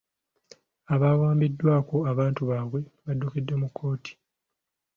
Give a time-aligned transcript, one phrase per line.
[0.93, 4.11] Abaawambibwako abantu baabwe baddukidde mu kkooti.